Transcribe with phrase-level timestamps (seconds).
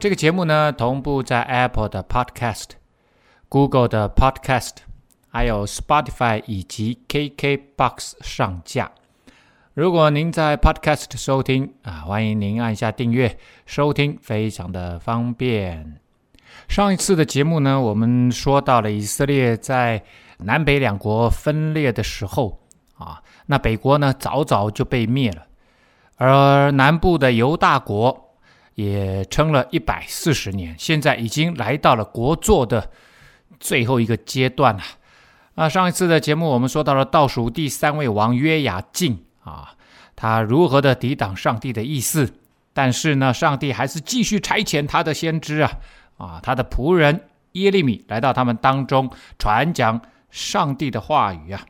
[0.00, 2.68] 这个节目呢，同步在 Apple 的 Podcast、
[3.50, 4.76] Google 的 Podcast，
[5.28, 8.90] 还有 Spotify 以及 KKBox 上架。
[9.74, 16.00] 如果您在 Podcast 收听啊，欢迎您按下订阅收听，非常的方便。
[16.66, 20.02] 上一次的节目呢，我们说到了以色列在
[20.38, 22.58] 南北两国分裂的时候
[22.96, 25.46] 啊，那北国呢早早就被灭了，
[26.16, 28.28] 而南部的犹大国。
[28.80, 32.90] 也撑了一百四十年，现在已经来到了国祚的
[33.58, 34.82] 最后一个阶段了。
[35.54, 39.74] 啊，上一次的节目我们说到了倒数第三位王约雅敬啊，
[40.16, 42.32] 他如何的抵挡上帝的意思，
[42.72, 45.72] 但是呢，上帝还是继续差遣他的先知啊
[46.16, 51.60] 啊，他的仆人耶利米来到他们当中传讲上帝的话语啊。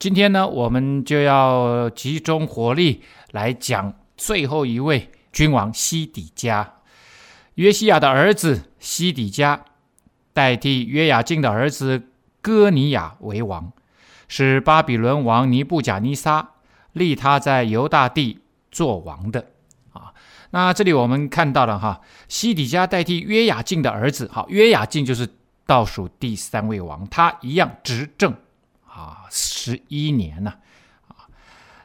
[0.00, 5.08] 今天呢，我们就要集中火力来讲最后一位。
[5.32, 6.74] 君王西底家，
[7.54, 9.64] 约西亚的儿子西底家
[10.32, 12.08] 代替约雅敬的儿子
[12.40, 13.72] 哥尼雅为王，
[14.28, 16.50] 是巴比伦王尼布甲尼撒
[16.92, 19.46] 立他在犹大地做王的
[19.92, 20.12] 啊。
[20.50, 25.28] 那这里我们看到了哈，西底家代替约雅敬的儿子，好，约雅敬就是
[25.66, 28.34] 倒数第三位王，他一样执政
[28.86, 30.54] 啊十一年呢。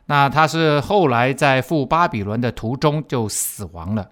[0.08, 4.12] 那他是后来在赴巴比伦的途中就死亡了，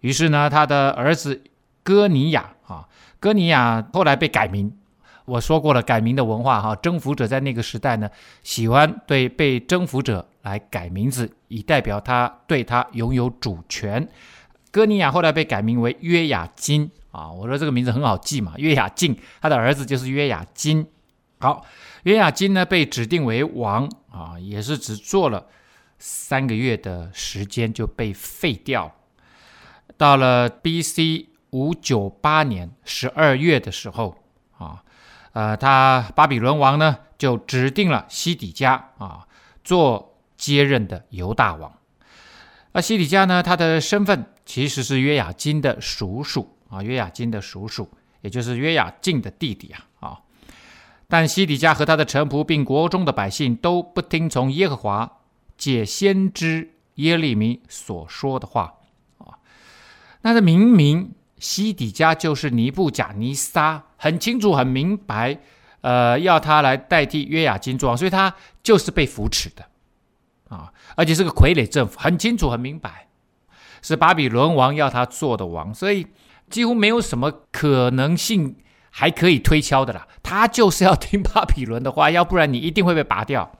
[0.00, 1.42] 于是呢，他的儿子
[1.82, 2.88] 哥尼雅啊，
[3.20, 4.72] 哥尼雅后来被改名。
[5.26, 8.08] 我说过了，改名的文化哈，征服者在那个时代呢，
[8.42, 14.08] 喜欢对被征服者来改名字，以代表他对他拥有主权。
[14.70, 20.86] 哥尼雅后来被改名为约雅金啊，我说这个名字很好记嘛，约雅敬，他的儿子就是约雅金。
[21.40, 21.66] 好，
[22.04, 25.46] 约雅金呢被指定为王啊，也是只做了
[25.98, 28.94] 三个月的时间就被废掉。
[29.96, 31.28] 到了 B.C.
[31.50, 34.22] 五九八年十二月的时候
[34.58, 34.84] 啊，
[35.32, 39.26] 呃，他巴比伦王呢就指定了西底家啊
[39.64, 41.72] 做接任的犹大王。
[42.72, 49.87] 那西底家呢，他的身份其实是约雅金的叔叔啊，约雅金的叔叔，也就是约雅敬的弟弟啊。
[51.10, 55.10] 但西底家和他的臣仆，并国中的百姓都不听从耶和华
[55.56, 58.74] 借先知耶利米所说的话
[59.16, 59.40] 啊。
[60.20, 65.38] 那这明明西底家就是尼布甲尼撒，很清楚、很明白，
[65.80, 69.64] 呃，要他来代替约雅斤做王，所以他就是被扶持的
[70.50, 73.08] 啊，而且是个傀儡政府，很清楚、很明白，
[73.80, 76.06] 是巴比伦王要他做的王，所以
[76.50, 78.56] 几乎没有什么可能性。
[78.98, 83.52] 还可以推敲的啦，他就是要听巴比伦的话，要不然你一定会被拔掉。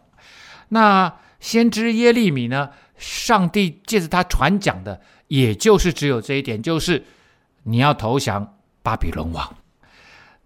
[0.70, 2.70] 那先知耶利米呢？
[2.96, 7.04] 上帝借着他传讲的，也就是只有这一点，就是
[7.62, 9.54] 你要投降巴比伦王。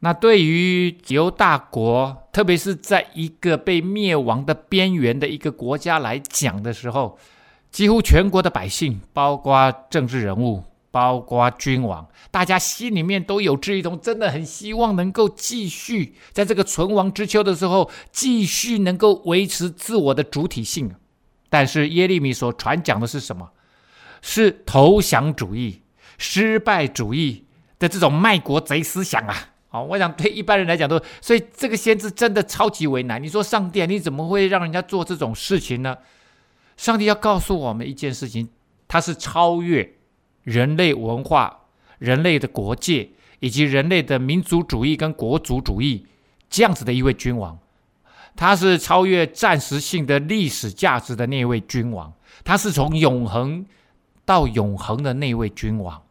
[0.01, 7.19] 那对于犹大国，特别是在一个被灭亡的边缘的一个国家来讲的时候，
[7.71, 10.63] 几乎全国的百姓，包括政治人物。
[10.93, 20.95] 包括君王，大家心里面都有志一同，真的很希望能够继续在这个存亡之秋的时候，继续能够维持自我的主体性。
[21.49, 23.51] 但是耶利米所传讲的是什么？
[24.21, 25.81] 是投降主义、
[26.19, 27.47] 失败主义
[27.79, 29.49] 的这种卖国贼思想啊！
[29.69, 33.21] 好，我想对一般人来讲都，所以这个先知真的超级为难。
[33.23, 35.97] 你说上帝，你怎么会让人家做这种事情呢？
[36.77, 38.51] 上帝要告诉我们一件事情，
[38.87, 39.95] 他是超越。
[40.43, 41.61] 人类文化、
[41.99, 43.11] 人类的国界
[43.41, 46.07] 以及人类的民族主义跟国族主义
[46.49, 47.59] 这样子的一位君王，
[48.37, 52.13] 他是超越暂时性的历史价值的那位君王，
[52.45, 53.65] 他是从永恒
[54.25, 56.03] 到永恒的那位君王，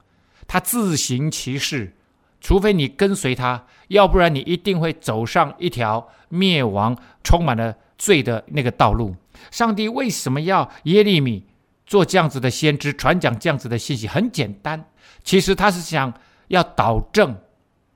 [0.48, 1.94] 他自行其事，
[2.40, 9.16] 除非你跟随他，要不然你一定会走上一条灭亡、充满了罪的那个道路。
[9.50, 11.44] 上帝为什么要耶利米？
[11.92, 14.82] 做这样子的先知，传讲这样子的信息很简单，
[15.26, 16.14] 其实他是想
[16.48, 17.38] 要导正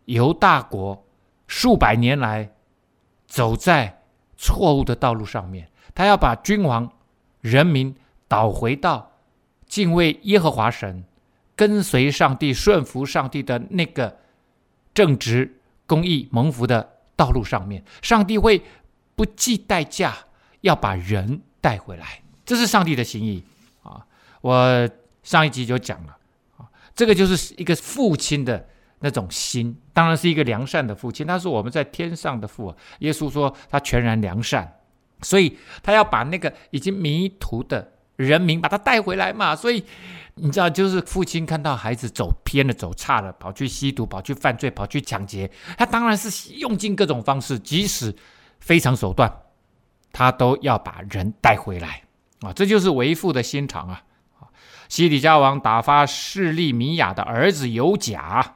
[0.03, 1.07] 犹大国
[1.47, 2.51] 数百年来
[3.25, 4.01] 走在
[4.35, 6.91] 错误的道路上面，他要把君王、
[7.39, 7.95] 人民
[8.27, 9.13] 导回到
[9.65, 11.05] 敬畏耶和华神、
[11.55, 14.17] 跟随上帝、顺服上帝的那个
[14.93, 18.61] 正直、公义、蒙福的道路上面，上帝会
[19.15, 20.13] 不计代价
[20.59, 23.41] 要把人带回来，这是上帝的心意！
[24.45, 24.87] 我
[25.23, 26.15] 上一集就讲了
[26.57, 28.63] 啊，这个就是一个父亲的
[28.99, 32.71] 那种心，当然是一个良善的父亲，他是我们在天上的父。
[32.99, 34.71] 耶稣说他全然良善，
[35.23, 39.55] 所以他要把那个已经迷途的人民把他带回来嘛。
[39.55, 39.83] 所以
[40.35, 48.15] 你知道，就是父亲看到孩子走偏了、走差了，跑去吸毒、跑去犯罪、跑去抢劫，他当然是用尽各种方式，即使
[48.59, 49.41] 非常手段，
[50.13, 52.03] 他都要把人带回来
[52.41, 52.53] 啊！
[52.53, 54.03] 这就是为父的心肠啊！
[54.89, 58.55] 西底家王打发示利米亚的儿子犹甲。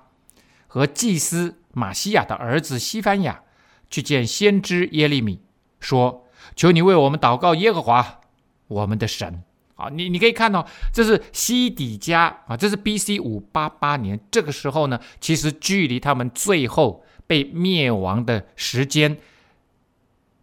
[0.68, 3.42] 和祭司马西亚的儿子西番雅
[3.90, 5.42] 去见先知耶利米，
[5.80, 8.22] 说：“求你为我们祷告耶和华
[8.68, 9.44] 我们的神。”
[9.74, 13.18] 啊，你你可以看到，这是西底家啊，这是 B.C.
[13.20, 14.20] 五八八年。
[14.30, 19.18] 这个时候呢，其实距离他们最后被灭亡的时间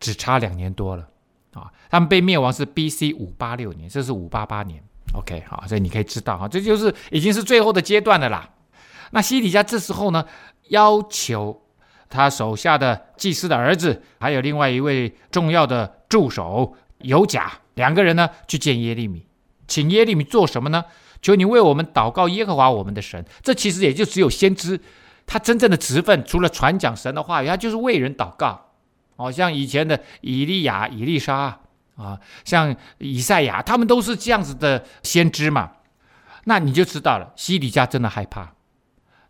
[0.01, 1.09] 只差两年多了
[1.53, 1.71] 啊。
[1.91, 3.13] 他们被灭亡是 B.C.
[3.13, 4.83] 五八六年，这是五八八年。
[5.15, 8.51] OK，好，所以你可以知道哈，这就是已经是最后的阶段了啦。
[9.13, 10.27] 那西底家这时候呢，
[10.69, 11.63] 要求
[12.09, 19.27] 他手下的祭司的儿子，还有另外一位重要的助手犹甲，两个人呢去见耶利米，
[19.67, 20.85] 请耶利米做什么呢？
[21.23, 23.25] 求你为我们祷告耶和华我们的神。
[23.43, 24.79] 这其实也就只有先知，
[25.25, 28.67] 他真正的职分，除了传讲神的话语，他就是为人祷告。
[29.17, 31.59] 哦，像以前的以利亚、以利沙
[31.97, 35.73] 啊，像以赛亚，他们都是这样子的先知嘛。
[36.45, 38.55] 那你就知道了，西底家真的害怕。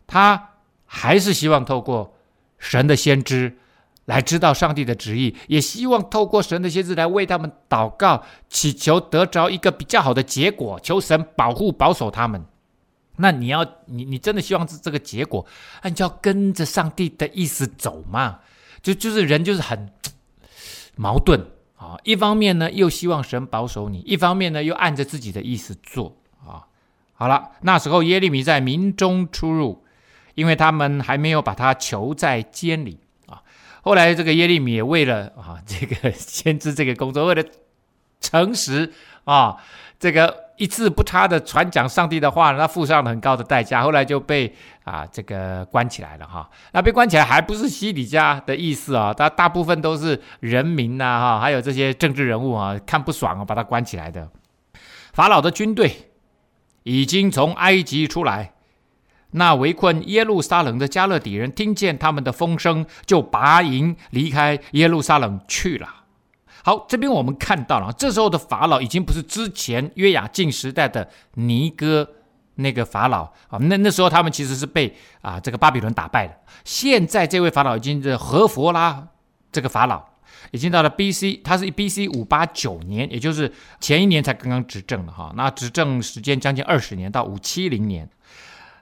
[0.05, 0.49] 他
[0.85, 2.15] 还是希望透过
[2.59, 3.57] 神的先知
[4.05, 12.45] 来知道上帝的旨意，也希望透过神的先知来为他们祷告，祈求得着一个比较好的结果，求神保护保守他们。
[13.17, 15.45] 那你要你你真的希望是这个结果，
[15.81, 18.39] 那你就要跟着上帝的意思走嘛。
[18.83, 19.91] 就就是人就是很
[20.95, 21.43] 矛盾
[21.77, 26.67] 啊，一方面呢又希望神保守你，一方面呢又按着自己的意思做啊。
[27.13, 29.83] 好了，那时候耶利米在民中出入。
[30.37, 33.41] 因为他们还没有把他囚在监里啊，
[33.81, 37.43] 后来这个耶利米也为了啊这个 先知这个工作，为了
[38.21, 39.57] 诚实啊，
[39.99, 44.55] 这个一字不差的传讲上帝的话，他付上了很高的代价，后来就被
[44.87, 46.49] 啊这个关起来了哈。
[46.71, 54.29] 那被关起来还不是西底家的意思啊，他大部分都是人民呐哈，还有这些政治人物啊看不爽啊，把他关起来的。
[55.11, 56.11] 法老的军队
[56.83, 58.53] 已经从埃及出来。
[59.31, 65.87] 那围困耶路撒冷的迦勒底人听见他们的风声，就拔营离开耶路撒冷去了。
[66.63, 72.09] 好，这边我们看到了，这时候的法老已经不是之前约雅敬时代的尼哥
[72.57, 76.33] 那个法老啊，那那时候他们其实是被啊这个巴比伦打败了。
[76.63, 79.07] 现在这位法老已经是何弗拉
[79.51, 80.03] 这个法老，
[80.51, 82.07] 已经到了 B.C.，他是 B.C.
[82.09, 88.09] 五八九年，也就是前一年才刚刚执政的哈，那执政时间将近二十年，到五七零年。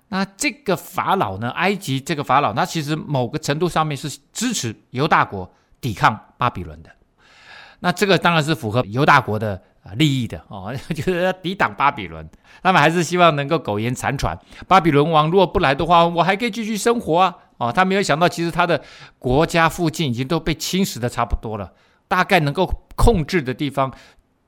[0.09, 1.49] 那这个法老呢？
[1.49, 5.51] 埃及这个法老，那其实某个程度上面是支持犹大国
[5.81, 6.91] 抵抗巴比伦的。
[7.79, 12.27] 那这个当然是符合犹大国的啊利益的哦， 就是要抵挡巴比伦。
[12.61, 14.37] 他们还是希望能够苟延残喘。
[14.67, 17.35] 巴比伦王如果不来的话，我还可以继续生活啊！
[17.57, 18.83] 哦，他没有想到，其实他的
[19.17, 21.71] 国家附近已经都被侵蚀的差不多了，
[22.07, 23.93] 大概能够控制的地方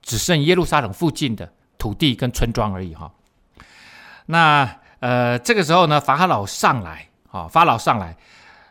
[0.01, 3.11] 只剩耶路撒冷附近的土地跟村庄而已哈。
[4.25, 4.79] 那。
[4.99, 8.17] 呃，这个时候呢，法老上来，啊、哦，法老上来，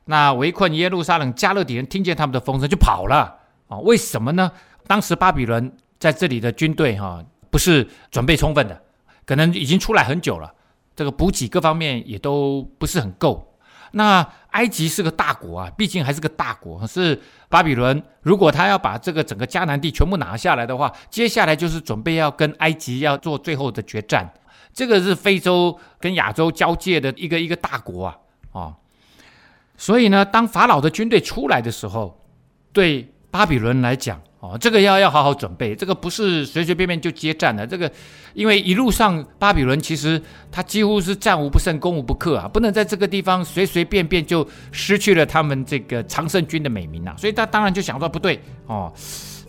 [0.06, 4.50] 那围困耶路撒冷加勒底人听见他们的风声就跑了，啊、哦，为什么呢？
[4.88, 8.82] 当时巴比伦在这里的军队，哈、不是准备充分的，
[9.24, 10.52] 可能已经出来很久了，
[10.94, 13.52] 这个补给各方面也都不是很够。
[13.92, 24.34] 那埃及是个大国啊，毕竟还是个大国，是巴比伦，如果他要把这个整个迦南地全部拿下来的话，接下来就是准备要跟埃及要做最后的决战。
[24.74, 28.18] 这个是非洲跟亚洲交界的一个一个大国啊，
[28.52, 28.74] 哦，
[29.78, 32.20] 所以呢，当法老的军队出来的时候，
[32.74, 37.90] 对巴比伦来讲，哦，这个要要好好准备，这个不是随随便便就接战的，这个
[38.32, 40.22] 因为一路上巴比伦其实
[40.52, 48.92] 他几乎是战无不胜、攻无不克啊，不能在这个地方随随便便就失去了他们这个常胜军的美名啊，所以他当然就想说不对哦，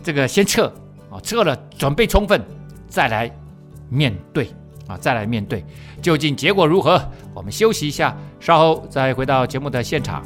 [0.02, 0.72] 这个先撤
[1.10, 2.42] 哦，撤了准备充分
[2.88, 3.30] 再来
[3.88, 4.50] 面对。
[4.88, 5.62] 啊，再来面对，
[6.00, 6.98] 究竟结果如何？
[7.34, 10.24] 我们休息一下，稍后再回到节目的现场。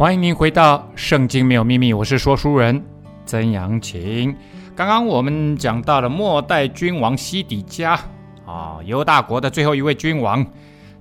[0.00, 2.82] 欢迎您回到《圣经没有秘密》，我是说书人
[3.26, 4.34] 曾阳晴。
[4.74, 8.00] 刚刚我们讲到了末代君王西底家
[8.46, 10.42] 啊，犹大国的最后一位君王，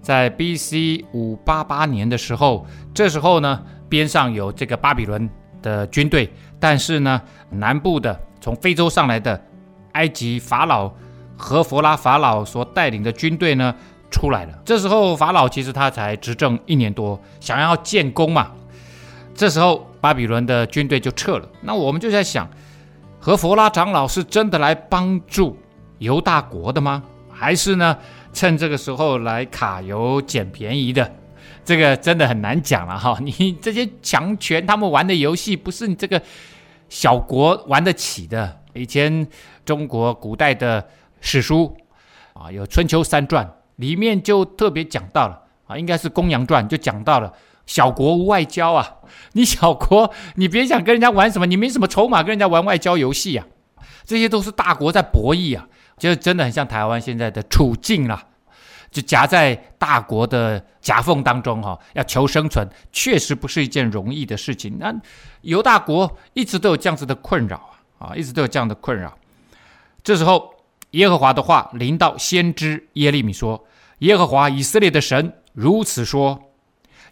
[0.01, 1.05] 在 B.C.
[1.13, 5.29] 五八八年的时候，这时候呢，边上有这个巴比伦
[5.61, 6.29] 的军队，
[6.59, 9.41] 但是呢，南部的从非洲上来的
[9.93, 10.91] 埃及法老
[11.37, 13.73] 和弗拉法老所带领的军队呢，
[14.11, 14.59] 出来了。
[14.65, 18.51] 这时候法老其实他才执政一年多，想要建功嘛。
[19.39, 21.49] 这时候，巴比伦的军队就撤了。
[21.61, 22.45] 那我们就在想，
[23.21, 25.57] 何弗拉长老是真的来帮助
[25.99, 27.01] 犹大国的吗？
[27.31, 27.97] 还是呢，
[28.33, 31.09] 趁这个时候来卡油捡便宜的？
[31.63, 33.17] 这个真的很难讲了哈。
[33.23, 36.21] 你这些强权他们玩的游戏，不是你这个
[36.89, 38.59] 小国玩得起的。
[38.73, 39.25] 以前
[39.63, 40.85] 中国古代的
[41.21, 41.77] 史书
[42.33, 43.45] 啊，有《春秋三传》，
[43.77, 47.33] 里面就特别讲到了啊，应该是《公羊传》，就讲到了。
[47.69, 48.95] 小国无外交啊！
[49.33, 53.45] 你小国，你别想跟人家玩什么，你没什么筹码跟人家玩外交游戏啊！
[54.03, 58.25] 这些都是大国在博弈啊，就真的很像台湾现在的处境啦，
[58.89, 64.79] 就夹在大国的夹缝当中哈，要求生存，确实不是一件容易的事情。
[64.79, 64.91] 那
[65.41, 67.57] 犹大国一直都有这样子的困扰
[67.99, 69.15] 啊，啊，一直都有这样的困扰。
[70.03, 70.51] 这时候，
[70.91, 73.63] 耶和华的话临到先知耶利米说
[73.99, 76.41] ：“耶和华以色列的神如此说。”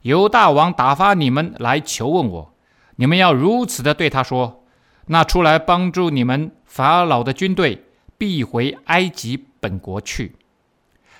[0.08, 2.54] 犹大王打发你们来求问我，
[2.96, 4.64] 你们要如此的对他说：
[5.08, 7.84] 那出来帮助你们法老的军队
[8.18, 10.38] 必回埃及本国去，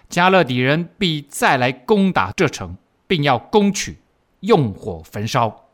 [0.10, 2.78] 迦勒底人必再来攻打这城，
[3.08, 3.98] 并要攻取，
[4.40, 5.66] 用火焚烧。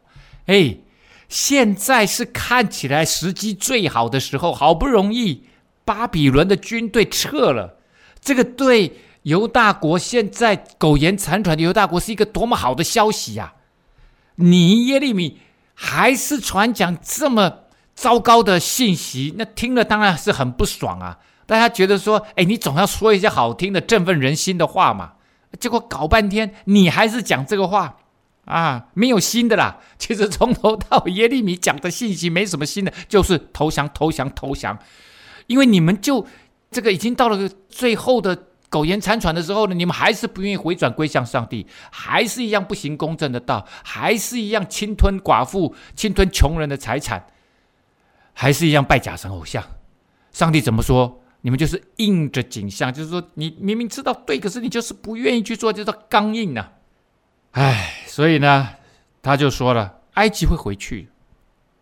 [0.48, 0.78] 哎，
[1.30, 5.44] 现在是看起来时机最好的时候，好不容易
[5.86, 7.78] 巴比伦的军队撤了，
[8.20, 8.94] 这个对。
[9.24, 13.54] 犹大国现在苟延残喘的犹大国是一个多么好的消息呀！
[14.36, 15.40] 你耶利米
[15.74, 17.60] 还是传讲这么
[17.96, 21.20] 糟糕的信息，那听了当然是很不爽啊！
[21.46, 25.14] 大家觉得说，哎，你总要说一些好听的、振奋人心的话嘛。
[25.60, 27.98] 结果搞半天，你还是讲这个话
[28.46, 29.80] 啊，没有新的啦。
[29.98, 34.78] 其实从头到耶利米讲的信息没什么新的，就是投降、投降、投降。
[35.48, 36.28] 因为你们就
[36.72, 38.48] 这个已经到了最后的。
[38.74, 47.28] 苟延残喘的时候呢，你们还是不愿意回转归向上帝，还是一样不行公正的道，还是一样侵吞寡妇、侵吞穷人的财产，
[48.34, 49.64] 还是一样拜假神偶像。
[50.32, 51.22] 上帝怎么说？
[51.42, 56.72] 你们就是硬着颈项，就是说你明明知道对，可是你就是不愿意去做，就是刚硬呢、啊。
[57.52, 58.70] 唉，所以呢，
[59.22, 61.10] 他就说了，埃及会回去，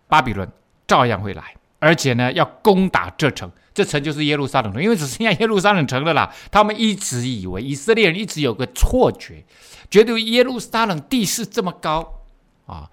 [0.10, 0.51] 巴比伦
[0.86, 3.52] 照样会来，而且呢，要攻打这城。
[3.74, 6.30] 这城就是耶路撒冷城，因为只剩下耶路撒冷城了啦。
[6.52, 9.46] 他们一直以为以色列人一直有个错觉，
[9.90, 12.22] 觉得耶路撒冷地势这么高
[12.66, 12.90] 啊。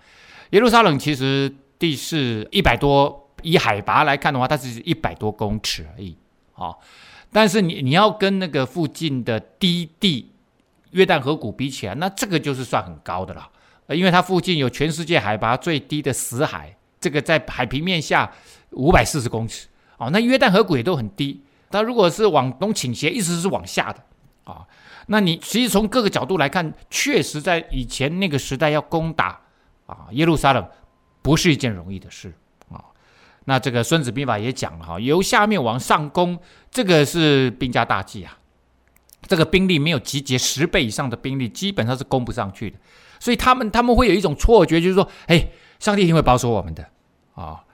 [0.51, 6.17] 耶路撒冷其实地势一百多，以海拔来看的话，它只是一百多公尺而已
[6.55, 6.73] 啊。
[7.33, 10.31] 但是你你要跟那个附近的低地
[10.93, 13.51] 约旦河谷比起来，那这个就是算很高的了，
[13.89, 18.33] 因为它附近有全世界海拔最低的死海，这个在海平面下
[18.71, 19.69] 五百四十公尺。
[19.97, 24.01] 哦，那约旦河谷也都很低，它如果是往东倾斜，一直是往下的，
[24.45, 24.65] 啊、
[25.09, 29.41] 那你其实从各个角度来看，确实在以前那个时代要攻打
[29.87, 30.65] 啊耶路撒冷，
[31.21, 32.33] 不是一件容易的事
[32.71, 32.79] 啊、
[33.45, 36.39] 那这个《孙子兵法》也讲了哈，由下面往上攻，
[36.71, 38.39] 这个是兵家大忌啊。
[39.27, 42.79] 这个兵力没有集结十倍以上的兵力，基本上是攻不上去的。
[43.19, 45.49] 所以他们他们会有一种错觉，就是说，哎，
[45.81, 46.89] 上帝一定会保守我们的
[47.35, 47.65] 啊。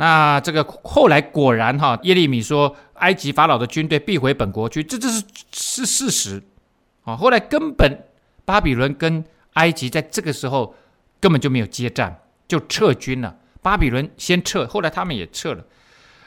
[0.00, 6.42] 那这个后来果然哈，耶利米说，埃及法老的军队必回本国去，这这是是事实
[7.04, 7.14] 啊。
[7.14, 8.06] 后来根本
[8.46, 10.74] 巴比伦跟埃及在这个时候
[11.20, 13.36] 根本就没有接战，就撤军了。
[13.60, 15.62] 巴比伦先撤，后来他们也撤了。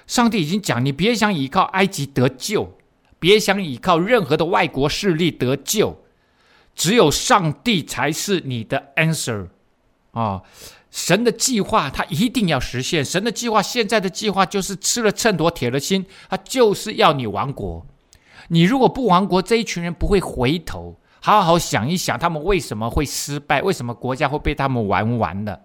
[0.06, 2.78] 上帝已经讲，你别想依靠埃及得救，
[3.18, 6.04] 别想依靠任何的外国势力得救，
[6.76, 9.48] 只有上帝才是你的 answer
[10.12, 10.44] 啊。
[10.94, 13.04] 神的计划，他一定要实现。
[13.04, 17.84] 神的计划，现在的计划就是吃了秤砣，铁了心，他就是要你亡国。
[18.50, 23.60] 你如果不亡国，这一群人不会回头，好好想一想，他们为什么会失败？
[23.64, 25.60] 为什么国家会被他们玩完了？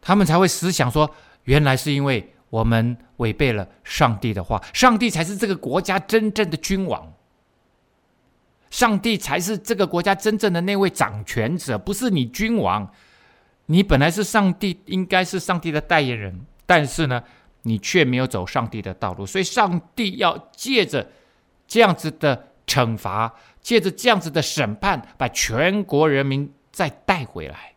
[0.00, 7.12] 他们才会思想说，原来是因为我们违背了上帝的话，上帝才是这个国家真正的君王，
[8.70, 12.90] 上帝才是这个国家真正的那位掌权者，不是你君王。
[13.66, 17.22] 你本来是上帝，应该是上帝的代言人，但是呢，
[17.62, 21.10] 你却没有走上帝的道路，所以上帝要借着
[21.66, 27.72] 这样子的惩罚，借着这样子的审判，把全国人民再带回来。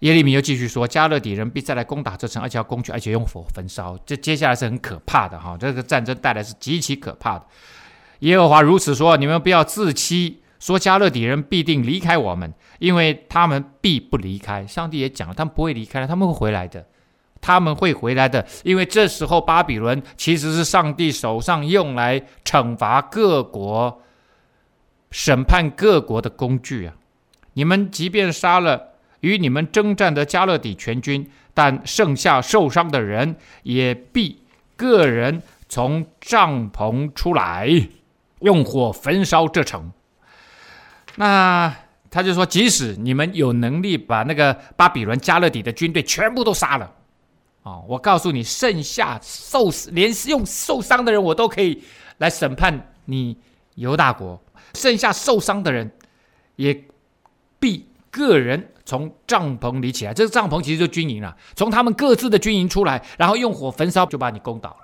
[0.00, 3.96] 耶利米又继续说：“迦勒底人必再来攻打这城，而且要攻取，而且用火焚烧。
[4.04, 7.46] 这接下来是很可怕的哈，这个战争带来是极其可怕的。
[8.18, 14.64] 耶和华如此说：你们不要自欺，说迦勒底人必定离开我们，因为他们必不离开。
[14.64, 16.86] 上帝也讲了，他们不会离开，他们会回来的，
[17.40, 24.00] 他们会回来的，因为这时候巴比伦其实是上帝手上用来惩罚各国、
[25.10, 26.94] 审判各国的工具啊！
[27.54, 28.90] 你们即便杀了。”
[29.22, 34.42] 与你们征战的迦勒底全军，但剩下受伤的人也必
[34.74, 37.70] 个人从帐篷出来，
[38.40, 39.92] 用火焚烧这城。
[41.16, 41.74] 那
[42.10, 46.92] 他就说，即使你们有能力把那个巴比伦加勒底的军队全部都杀了，
[47.62, 51.82] 啊、我告诉你，剩下受连用受伤的人，我都可以
[52.18, 53.36] 来审判你
[53.74, 54.42] 犹大国。
[54.74, 55.90] 剩下受伤的人
[56.56, 56.84] 也
[57.58, 58.68] 必个人。
[58.84, 61.34] 从帐篷里起来，这个帐篷其实就军营了。
[61.54, 64.76] 从他们各自的军营出来，然后用火焚烧，就把你攻倒了。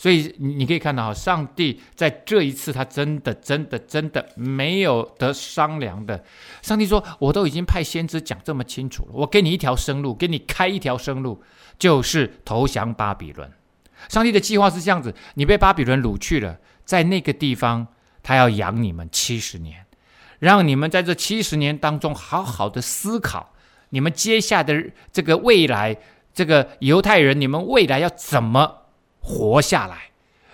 [0.00, 6.24] 所以你可以看到，上帝在这一次，他真的、真的、真的没有得商量的。
[6.62, 11.42] 上帝说：“我都已经派先知讲这么清楚了，我给你一条生路，给你开一条生路，
[11.78, 13.52] 就是投降巴比伦。”
[14.08, 17.88] 上帝的计划是这样子：你被巴比伦掳去了，在那个地方，
[18.22, 19.84] 他要养你们七十年。
[20.38, 23.52] 让你们在这七十年当中好好的思考，
[23.90, 25.98] 你们接下的这个未来，
[26.32, 28.79] 这个犹太人，你们未来要怎么
[29.20, 30.10] 活下来？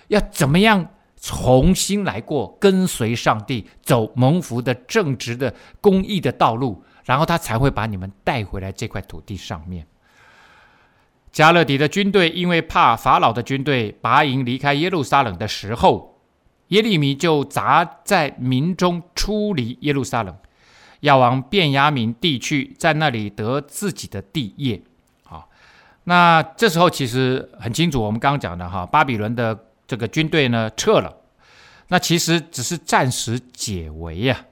[0.08, 0.88] 要怎么样
[1.20, 9.86] 重新来过，跟随上帝，走蒙福的正直的公义的道路，然后他才会把你们带回来这块土地上面。
[11.32, 16.14] 迦勒底的军队因为怕法老的军队拔营离开耶路撒冷的时候。
[16.70, 20.36] 耶利米就砸在民中出离耶路撒冷，
[20.98, 24.82] 要往便雅悯地区，在那里得自己的地业。
[26.08, 31.12] 那这时候其实很清楚，我们刚刚讲的哈，巴比伦的这个军队呢撤了，
[31.88, 34.46] 那其实只是暂时解围呀。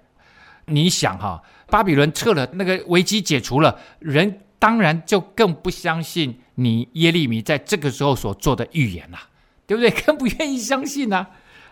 [0.66, 9.18] 你想哈，巴比伦撤了，那个危机解除了，人当然就更不相信你耶利米在这个时候所做的预言了，
[9.64, 9.88] 对不对？
[10.02, 11.24] 更不愿意相信呢。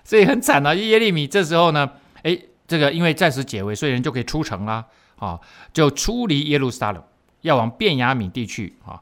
[0.04, 0.72] 所以很惨啊！
[0.74, 1.90] 耶利米这时候呢，
[2.22, 4.84] 哎，这个因为暂时解围，所以人就可以出城啦，
[5.16, 5.40] 啊，
[5.72, 7.02] 就出离耶路撒冷，
[7.40, 9.00] 要往便雅悯地去啊。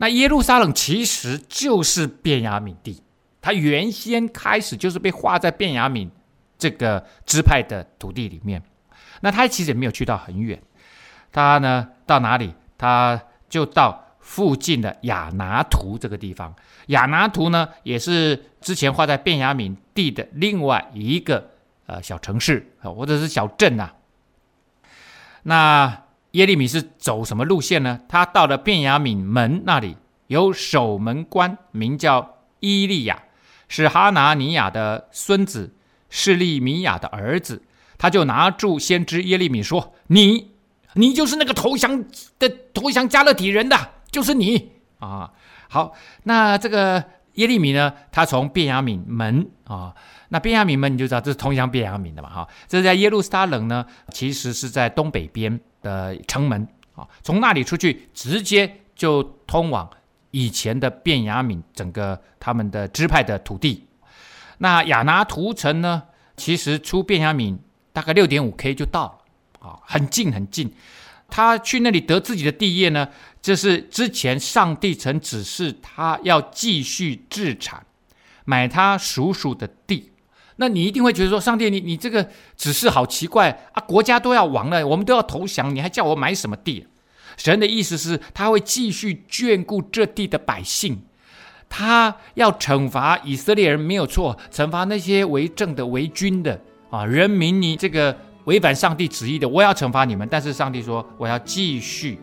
[0.00, 3.02] 那耶路撒冷其实就是便雅悯地，
[3.42, 6.08] 它原先开始就是被划在便雅悯
[6.56, 8.62] 这个支派的土地里面。
[9.20, 10.58] 那他其实也没有去到很远，
[11.30, 12.54] 他呢到哪里？
[12.78, 16.56] 他就到附近的亚拿图这个地方。
[16.86, 21.50] 亚拿图呢，也是之前划在便雅悯地的另外一个
[21.84, 23.94] 呃小城市啊，或者是小镇呐、啊。
[25.42, 28.00] 那耶利米是走什么路线呢？
[28.08, 29.96] 他到了便雅悯门那里，
[30.28, 33.24] 有守门官名叫伊利亚，
[33.68, 35.74] 是哈拿尼亚的孙子，
[36.08, 37.62] 示利米亚的儿子。
[37.98, 40.52] 他就拿住先知耶利米说：“你，
[40.94, 42.04] 你就是那个投降
[42.38, 43.76] 的投降迦勒底人的，
[44.10, 45.32] 就是你啊。”
[45.68, 45.92] 好，
[46.24, 47.92] 那这个耶利米呢？
[48.10, 49.94] 他从便雅悯门啊，
[50.30, 59.88] 那便雅悯门你就知道这是通向便雅悯的嘛，哈，这是在耶路撒冷呢，其实是在东北边的城门啊，从那里出去，直接就通往
[60.30, 63.86] 以前的便雅悯整个他们的支派的土地。
[64.58, 66.02] 那亚拿图城呢，
[66.36, 67.58] 其实出便雅悯
[67.92, 69.04] 大概六点五 K 就到
[69.60, 70.72] 了啊，很近很近。
[71.28, 73.08] 他去那里得自己的地业呢，
[73.40, 77.86] 这是之前上帝曾指示他要继续置产，
[78.44, 80.09] 买他叔叔的地。
[80.60, 83.82] 那你一定会觉得说，上帝，你你这个指示好奇怪啊！
[83.88, 86.86] 国家都要亡了，我们都要投降，你还叫我买什么地？
[87.36, 91.00] 神的意思是，他会继续眷顾这地的百姓，
[91.68, 98.16] 他要惩罚以色列人没有错，惩罚那些为政的、为君的啊人民，你这个。
[98.46, 100.26] 违反上帝旨意的，我要惩罚你们。
[100.28, 102.18] 但是上帝说，我要继续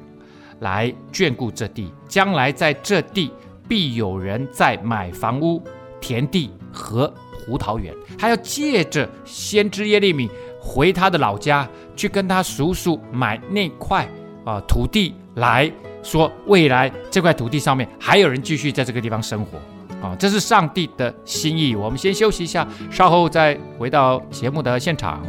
[0.61, 3.31] 来眷顾这地，将来在这地
[3.67, 5.61] 必有人在买房屋、
[6.01, 7.13] 田地和
[7.47, 7.91] 葡萄园。
[8.19, 10.29] 还要借着先知耶利米
[10.59, 14.07] 回他的老家，去跟他叔叔买那块
[14.45, 15.71] 啊土地，来
[16.03, 19.57] 说未来这块土地上面还有人继续在这个地方生活。
[19.99, 21.75] 啊，这是上帝的心意。
[21.75, 25.19] 我们先休息一下，稍后再回到节目的现场。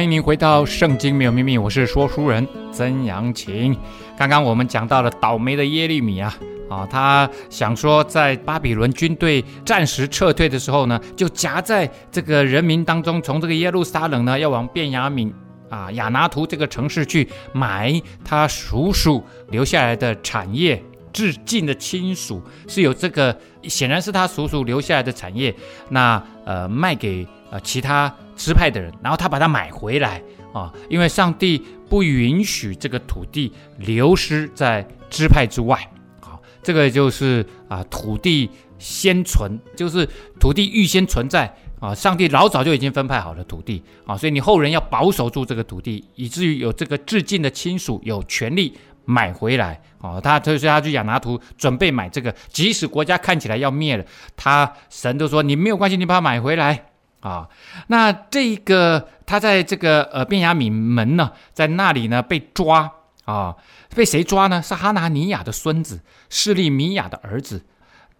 [0.00, 3.76] 欢迎您回到《圣经没有秘密》，我是说书人曾阳晴。
[4.16, 6.34] 刚刚我们讲到了倒霉的耶利米啊，
[6.70, 15.30] 啊，他想说在巴比伦军队暂时撤退的时候呢，就夹在这个人民当中，从这个耶路撒冷呢要往便雅悯
[15.68, 17.92] 啊亚拿图这个城市去买
[18.24, 20.82] 他叔叔留下来的产业，
[21.12, 25.54] 至近的亲属是有这个，显然是他叔叔留下来的产业，
[25.90, 28.10] 那呃卖给呃其他。
[28.40, 30.22] 支派的人，然后他把它买回来
[30.54, 35.78] 啊，因为上帝不允许这个土地流失在支派之外。
[36.20, 38.48] 好，这个就是啊，土地
[38.78, 40.08] 先存，就是
[40.40, 48.74] 土地预先存在啊，上帝老早就已经分派好了土地啊，所以你后人要保守住这个土地，以至于有这个致敬的亲属有权利
[49.04, 50.18] 买回来啊。
[50.18, 56.86] 他所以他去亚拿图准备买这个，即使国家看起来要灭了，他神都说你没有关系，你把它买回来。
[57.20, 57.46] 啊，
[57.88, 62.90] 那这个他在这个呃便雅悯门呢，在那里呢被抓
[63.24, 63.54] 啊，
[63.94, 64.62] 被谁抓呢？
[64.62, 67.66] 是哈拿尼亚的孙子，示利米亚的儿子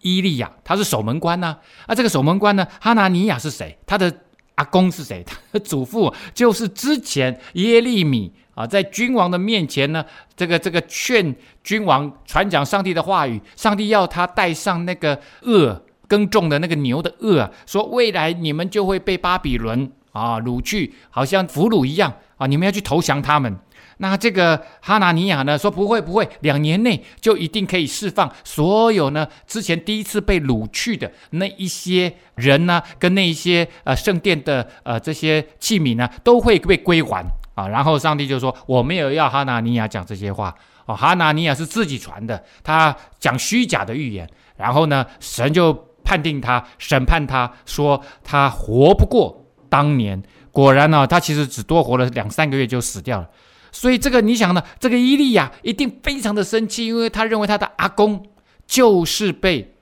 [0.01, 1.57] 伊利亚，他是守门官呢。
[1.87, 3.77] 啊，这个守门官呢，哈拿尼亚是谁？
[3.87, 4.13] 他的
[4.55, 5.23] 阿公是谁？
[5.25, 15.81] 他的祖父就是之前耶利米啊，在君王的面前呢，这个这个劝君王传讲上帝的话语，上帝要他带上那个恶。
[16.11, 23.57] 耕种的那个牛的轭啊，说未来你们就会被巴比伦啊掳去，好像俘虏一样啊，你们要去投降他们。
[23.99, 37.69] 那这个哈拿尼亚呢，说不会不会，两年内就一定可以释放所有呢之前第一次被掳去的那一些人呢，跟那一些呃圣殿的呃这些器皿呢，都会被归还啊。
[37.69, 40.53] 然后上帝就说，我没有要哈拿尼亚讲这些话
[40.87, 44.29] 哦，哈拿尼亚是自己传的，他讲虚假的预言。
[44.57, 45.90] 然后呢，神就。
[46.03, 50.21] 判定他，审判他，说他活不过当年。
[50.51, 53.29] 果然呢、他其实只多活了两三个月就死掉了。
[53.71, 58.27] 所以这个你想呢，这个伊利亚一定非常的生气，因为他认为他的阿公
[58.67, 59.75] 就是被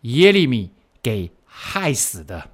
[0.00, 2.48] 耶利米给害死的，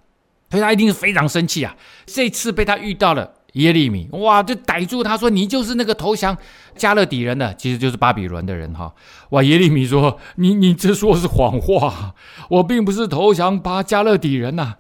[0.51, 1.75] 所以他一定是非常生气啊。
[2.05, 3.33] 这次被他遇到了。
[3.53, 6.37] 耶利米哇，就逮住他说：“你就是那个投降
[6.75, 8.95] 加勒底人的，其实就是巴比伦的人哈。”
[9.31, 12.15] 哇，耶利米说：“你你这说是谎话，
[12.49, 14.77] 我并不是投降巴加勒底人呐、”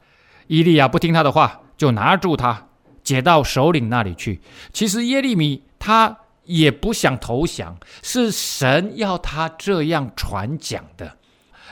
[0.48, 2.68] 伊利亚不听他的话，就拿住他，
[3.04, 4.40] 解到首领那里去。
[4.72, 11.16] 其实耶利米他也不想投降，是神要他这样传讲的。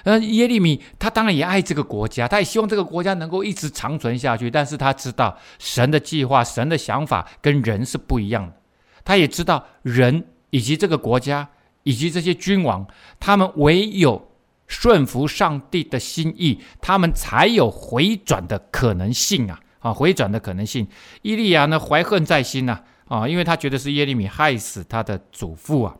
[0.04, 4.50] 呃，耶利米他当然也爱这个国家，他也希望这个国家能够一直长存下去。
[4.50, 8.54] 但是他知道神的计划、神的想法跟人是不一样的。
[9.04, 11.48] 他也知道人以及这个国家
[11.82, 12.86] 以及这些君王，
[13.18, 14.30] 他们唯有
[14.66, 19.60] 顺服上帝的心意，他们才有回转的可能性啊！
[19.80, 20.86] 啊，回转的可能性。
[21.22, 25.96] 伊利亚呢，怀恨在心呐，啊，因为他觉得是耶利米害死他的祖父啊。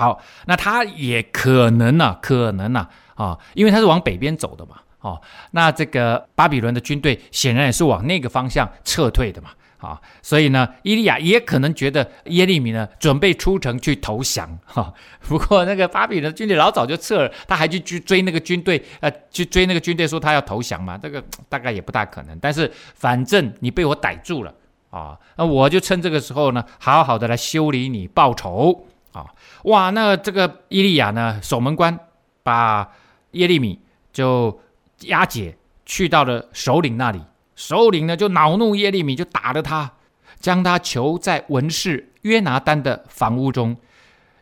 [0.00, 2.90] 好，那他也可能呢、啊，可能呢、啊。
[3.20, 14.90] 啊，因为他是往北边走的嘛，哦，那这个巴比伦的军队显然也是往那个方向撤退的嘛，啊，所以呢，伊利亚也可能觉得耶利米呢准备出城去投降，哈，
[15.28, 24.54] 不过那个巴比伦军队老早就撤了，他还去去追那个军队，呃，去追那个军队说他要投降嘛，这个大概也不大可能，但是反正你被我逮住了，
[24.88, 29.26] 啊，那我就趁这个时候呢，好好的来修理你报仇，啊，
[29.64, 31.98] 哇，那这个伊利亚呢，守门官
[32.42, 32.88] 把。
[33.34, 33.78] 耶利米
[34.12, 34.60] 就
[35.02, 37.20] 押解去到了首领那里，
[37.54, 39.92] 首领呢就恼怒耶利米，就打了他，
[40.40, 43.76] 将他囚在文士约拿单的房屋中，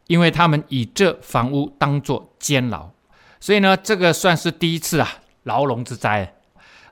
[0.07, 2.89] 因为他们以这房屋当作监牢，
[3.39, 5.07] 所以呢，这个算是第一次啊，
[5.43, 6.35] 牢笼之灾。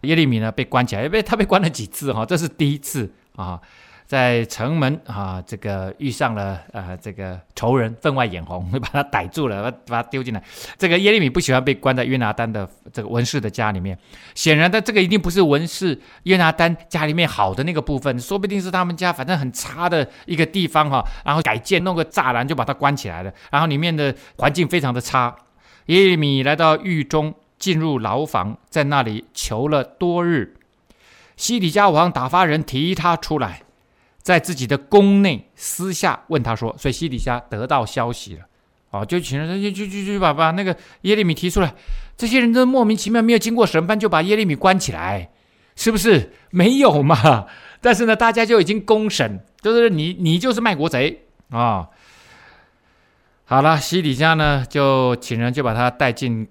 [0.03, 3.59] 耶利米呢被关起来，因为他被关了几次哈，这是第一次啊。
[4.07, 10.41] 在城门啊，这个遇上了呃，这个仇人分外眼红，会 把他逮住了，把把他丢进来。
[10.79, 13.99] 这个耶利米不喜欢被关在约拿单的这个文士的家里面，
[14.37, 25.35] 显然的，这个一定不是文士约拿单家里面好的那个部分，说不定是他们家反正很差的一个地方哈，然后改建弄个栅栏就把他关起来了，然后里面的环境非常的差。
[25.87, 30.55] 耶利米来到狱中，进入牢房，在那里囚了多日。
[31.37, 33.63] 西底家王打发人提他出来。
[34.27, 38.45] 在自己的宫内私下问他说，所以西底家得到消息了，
[38.91, 41.73] 哦，就请人就就就就把把那个耶利米提出来。
[42.17, 45.31] 这些人都莫名其妙，没有经过审判就把耶利米关起来，
[45.77, 46.33] 是不是？
[46.51, 47.47] 没有嘛？
[47.81, 51.89] 但是呢，大家就已经公审，就是你你就是卖国贼啊、
[53.45, 56.49] 好了，西底家呢就请人就把他带进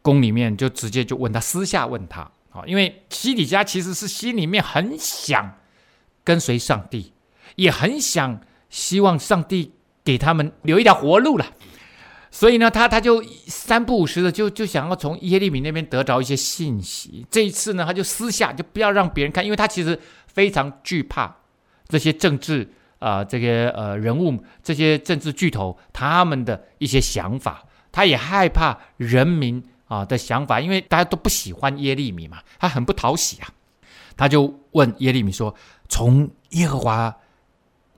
[0.00, 2.22] 宫里面，就直接就问他，私下问他，
[2.52, 5.58] 啊、因为西底家其实是心里面很想。
[6.24, 7.12] 跟随上帝，
[7.56, 9.72] 也很想希望上帝
[10.04, 11.46] 给他们留一条活路了。
[12.30, 17.26] 所以呢，他他就三不五时的就就想要从耶利米那边得着一些信息。
[17.30, 21.36] 这一次呢，他就私下就不要让别人看，因为他其实非常惧怕
[21.88, 33.52] 这些政治啊、这些呃人物、这些政治巨头他们的一些想法，他也害怕人民啊的想法，因为大家都不喜欢耶利米嘛，他很不讨喜啊。
[34.16, 35.54] 他就问耶利米说
[35.92, 37.14] ：“从耶和华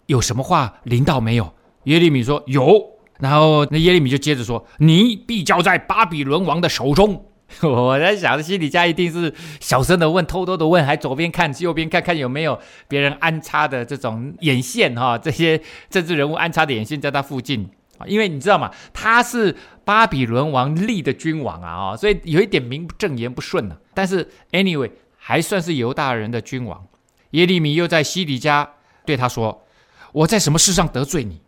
[0.07, 1.55] 有什么话临到没有？”
[1.85, 2.85] 耶利米说：“有。”
[3.21, 7.25] 然后那耶利米就接着说：“你必交在巴比伦王的手中。
[7.63, 17.71] ”我在想，西底家一定是小声的问，偷偷的问，还左边看右边看看有没有别人安插的这种眼线哈，这些政治人物安插的眼线在他附近，
[18.07, 18.73] 因为你知道吗？
[18.93, 19.55] 他是
[19.85, 23.77] 巴比伦王立的君王啊，哦所以有一点名不正言不顺呢。
[23.95, 26.85] 但是 anyway 还算是犹大人的君王。
[27.35, 28.69] 耶利米又在西底家
[29.05, 29.67] 对他说
[30.13, 31.43] ：“我在什么事上得罪你，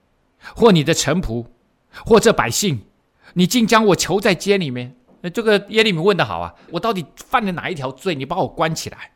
[0.54, 1.46] 或你的臣仆？”
[2.04, 2.82] 或者百姓，
[3.34, 4.94] 你竟将我囚在监里面？
[5.22, 6.52] 那这个耶利米问得好啊！
[6.72, 8.14] 我到底犯了哪一条罪？
[8.14, 9.12] 你把我关起来？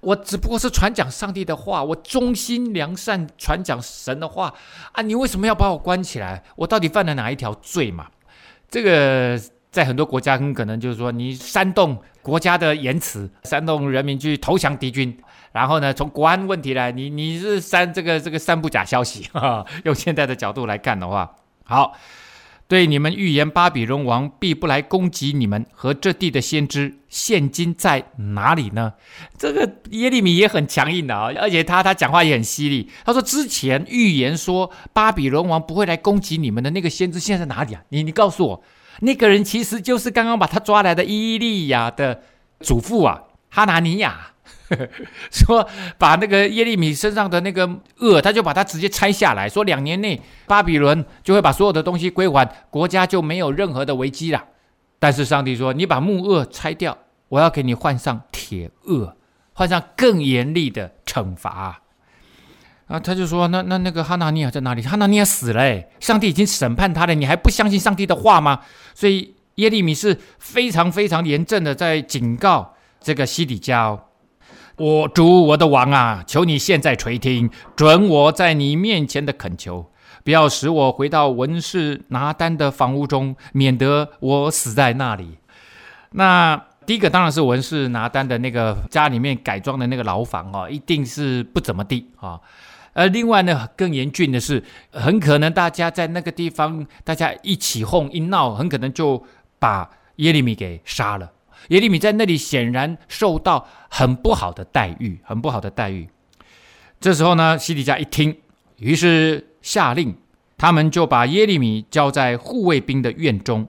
[0.00, 4.52] 我只不过是传讲上帝的话，我忠心良善传讲神的话
[4.90, 5.02] 啊！
[5.02, 6.42] 你为什么要把我关起来？
[6.56, 8.08] 我到底犯了哪一条罪嘛？
[8.68, 9.40] 这个
[9.72, 15.16] 在很多国家很可能就是说，你煽动国家的言辞，煽动人民去投降敌军，
[15.52, 19.64] 然后呢，从国安问题来，你你是煽这个这个散布假消息哈。
[19.84, 21.34] 用现在的角度来看的话。
[21.64, 21.96] 好，
[22.68, 28.04] 对你们预言巴比伦王必不来攻击你们和这地的先知，现今在
[28.34, 28.92] 哪里呢？
[29.38, 32.90] 这个耶利米也很强硬的啊，而且他他讲话也很犀利。
[33.06, 37.82] 他说之前预言说巴比伦王不会来攻击你们的那个先知，现在在哪里啊？
[37.88, 38.62] 你你告诉我，
[39.02, 42.22] 那个人其实就是刚刚把他抓来的伊利亚的
[42.60, 44.28] 祖父啊，哈拿尼亚。
[45.30, 54.42] 说把那个耶利米身上的那个轭，他就把它直接拆下来，说两年内巴比伦就会把所有的东西归还，国家就没有任何的危机了。
[54.98, 56.96] 但是上帝说，你把木轭拆掉，
[57.28, 59.12] 我要给你换上铁轭，
[59.52, 61.81] 换上更严厉的惩罚。
[62.92, 64.82] 啊，他就说，那那那个哈拿尼亚在哪里？
[64.82, 68.60] 哈拿尼亚死了，诶，上帝已经审判他了，你还不相信上帝的话吗？
[68.94, 74.00] 所以耶利米是非常非常严正的在警告这个西底家哦。
[74.76, 79.90] 我主我的王啊，求你现在垂听，准我在你面前的恳求，
[80.22, 85.38] 不要使我回到文士拿单的房屋中，免得我死在那里。
[86.10, 92.38] 那第一个当然是文士拿单的那个家里面改装的那个牢房啊，一定是不怎么地啊。
[92.94, 99.24] 而另外呢，更严峻的是，很可能大家在那个地方，大家一起哄一闹，很可能就
[99.58, 101.32] 把耶利米给杀了。
[101.68, 106.08] 耶利米在那里显然受到很不好的待遇，很不好的待遇。
[107.00, 108.36] 这时候呢，西底家一听，
[108.78, 110.14] 于是下令，
[110.58, 113.68] 他们就把耶利米交在护卫兵的院中，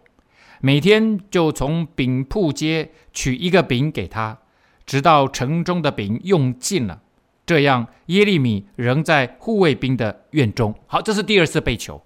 [0.59, 4.39] 每天就从饼铺街取一个饼给他，
[4.86, 6.99] 直到城中的饼用尽了。
[7.45, 10.73] 这样，耶利米仍在护卫兵的院中。
[10.88, 12.01] 好，这是第二次被囚。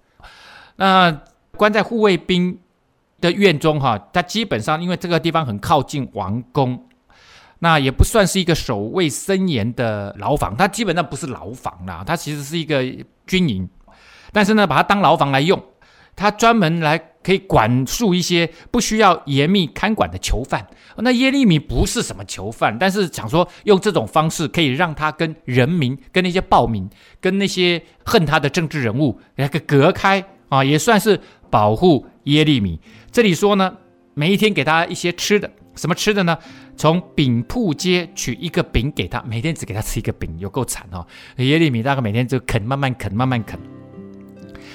[0.76, 1.22] 那
[1.56, 2.58] 关在护卫兵
[3.20, 6.86] 的院中哈，它基本上因为这个地方很靠近王宫，
[7.60, 12.84] 那也不算是一个守卫森严的牢房，它基本上不是牢房啦，它其实是一个
[13.26, 13.68] 军营，
[14.32, 15.60] 但是呢，把它当牢房来用，
[16.14, 16.96] 它专门来
[17.28, 20.66] 可以管束一些不需要严密看管的囚犯。
[20.96, 26.88] 那耶利米不是什么囚犯，但是想说用这种方式可以让他跟人民、跟那些暴民、
[27.20, 32.80] 跟那些恨他的政治人物来个隔开啊，也算是保护耶利米。
[33.12, 33.76] 这里说呢，
[34.14, 36.38] 每一天给他一些吃的，什么吃的呢？
[36.78, 41.06] 从饼铺街取一个饼给他，每天只给他吃一个饼，有够惨哦。
[41.36, 43.60] 耶利米大概每天就啃，慢慢啃，慢慢啃。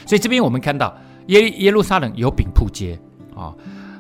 [0.06, 0.96] 所以这边我们看到
[1.27, 2.99] 耶耶路撒冷有饼铺街
[3.36, 3.53] 啊。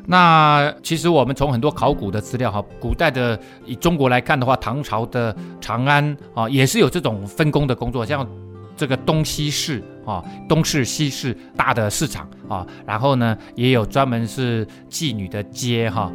[0.05, 8.27] 那其实我们从很多考古的资料哈，古代的以中国来看的话，唐朝的长安啊，也是有这种分工的工作，像。
[8.75, 16.11] 这个东西市啊，东市西市大的市场啊，然后呢，也有专门是妓女的街哈。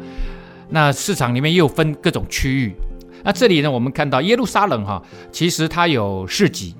[0.67, 2.75] 那市场里面又分各种区域。
[3.23, 6.75] 那这里呢，我们看到耶路撒冷哈，其实它有市集，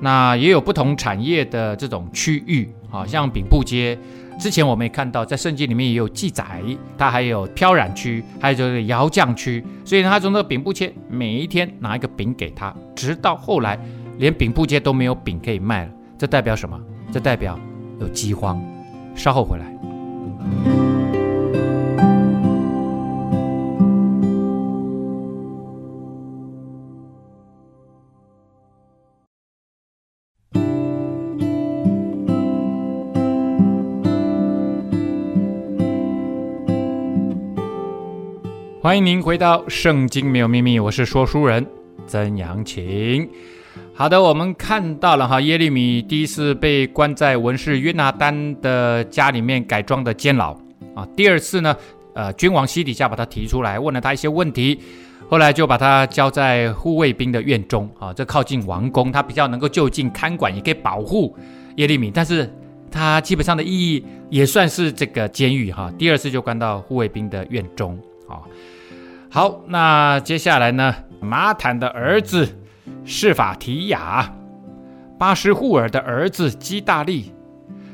[0.00, 3.98] 那也有不同产业的这种区域好，像饼铺街。
[4.38, 6.60] 之前我们也看到，在圣经里面也有记载，
[6.98, 9.64] 它还有飘染区，还有就是窑匠区。
[9.84, 13.78] 所以呢，他从这个饼铺街每一天拿一个饼给他，直到后来。
[14.18, 16.78] 连饼铺街都没有饼可以卖了，这代表什么？
[17.10, 17.58] 这代表
[17.98, 18.62] 有饥荒。
[19.14, 20.91] 稍后回来。
[38.82, 41.64] 欢迎您回到《圣经没有秘密》，我是说书人
[42.04, 43.30] 曾阳晴。
[43.94, 50.52] 好的，我们看到了哈，耶利米第一次被关在文士约拿单的家里面改装的监牢
[50.96, 51.06] 啊。
[51.14, 51.76] 第二次呢，
[52.14, 54.76] 呃，君王西底下把他提出来，问了他一些问题，
[55.28, 61.36] 后来就把他交在护卫兵的院中啊，这靠近王宫，他比较能够就近看管，也可以保护
[61.76, 62.10] 耶利米。
[62.12, 62.52] 但是
[62.90, 65.88] 他基本上的意义也算是这个监狱哈。
[65.96, 67.96] 第二次就关到护卫兵的院中
[68.32, 68.42] 啊。
[69.30, 70.94] 好，那接下来呢？
[71.20, 72.48] 马坦的儿子
[73.04, 74.34] 示法提雅，
[75.16, 77.32] 巴施户尔的儿子基大利，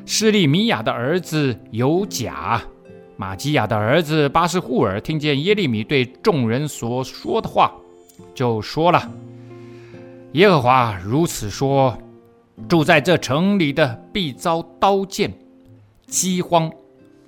[0.06, 2.62] 施利米亚的儿子犹甲，
[3.18, 7.70] 玛基亚的儿子巴施户尔，听见耶利米对众人所说的话，
[8.34, 9.12] 就说了
[10.32, 11.96] ：“耶和华如此说，
[12.66, 15.30] 住在这城里的必遭刀剑、
[16.06, 16.72] 饥荒、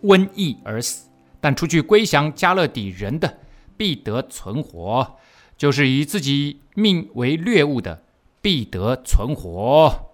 [0.03, 1.10] 瘟疫而死；
[1.41, 3.39] 但出去归降迦勒底人的。”
[3.81, 5.17] 必得存活，
[5.57, 8.03] 就是以自己命为掠物的，
[8.43, 10.11] 必得存活。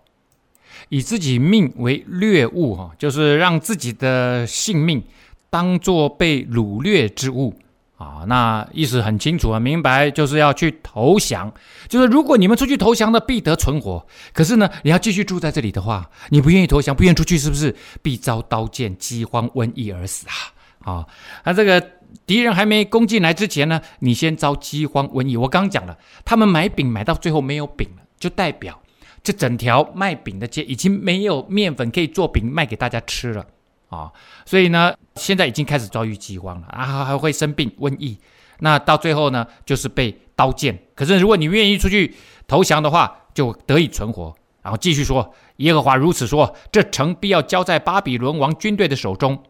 [0.88, 5.02] 以自己命为掠物，哈，就是让自己的性命
[5.50, 7.52] 当做被掳掠之物
[7.96, 8.22] 啊。
[8.28, 11.52] 那意思很清楚啊，明白，就是要去投降。
[11.88, 14.06] 就是如果你们出去投降的，必得存活。
[14.32, 20.54] 可是呢，你要继续住在这里的话，你不愿意投降，不愿意出去，是不是必遭刀剑、饥荒、瘟疫而死啊？
[20.86, 21.06] 啊，
[21.44, 21.90] 那这个。
[22.24, 25.36] 敌人还没攻进来之前呢，你先遭饥荒瘟疫。
[25.36, 28.80] 我刚讲了，他们买饼买到最后没有饼了，就代表
[29.22, 33.44] 这整条卖饼的街已经没有面粉可以做饼卖给大家吃了
[33.90, 34.10] 啊！
[34.44, 38.18] 所以呢，现在已经开始遭遇饥荒了啊，还会生病瘟疫。
[38.60, 40.76] 那到最后呢，就是被刀剑。
[40.94, 42.14] 可是如果你愿意出去
[42.48, 44.34] 投降的话，就得以存活。
[44.62, 49.42] 然后继续说，耶和华如此说：这城必要交在巴比伦王军队的手中，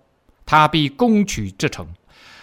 [0.47, 1.87] 他必攻取这城。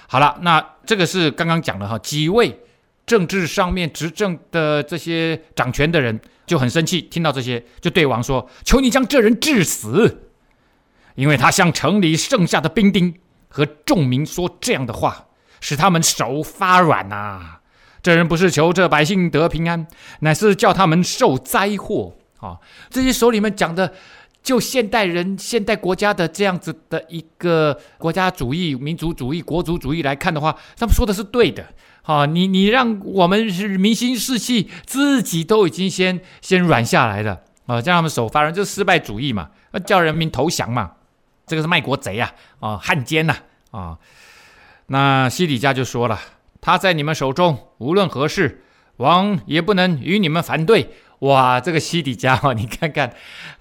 [0.08, 2.60] 好了，那这个是刚刚讲的哈，几位
[3.08, 10.30] 政治上面执政的这些掌权的人就很生气，听到这些就对王说：“求你将这人治死，
[11.16, 13.16] 因为他向城里剩下的兵丁
[13.48, 15.26] 和众民说这样的话，
[15.62, 17.62] 使他们手发软呐、啊。
[18.04, 19.88] 这人不是求这百姓得平安，
[20.20, 22.60] 乃是叫他们受灾祸啊。
[22.92, 23.92] 这些手里面讲的。”
[24.44, 31.66] 就现代人、现代国家的这样子的一个国家主义、民族主义、国族主义来看的话，他们说的是对的。
[32.04, 37.40] 啊，你你让我们是民心士气，自己都已经先先软下来了。
[37.66, 39.50] 啊，叫他们手发软，就是失败主义嘛，
[39.86, 40.92] 叫人民投降嘛，
[41.48, 43.38] 这个是卖国贼呀，啊，汉奸呐，
[43.72, 43.98] 啊，
[44.88, 46.20] 那西底家就说了，
[46.60, 48.66] 他在你们手中，无论何事，
[48.98, 50.90] 王也不能与你们反对。
[51.20, 53.14] 哇，这个西底家哈，你看看，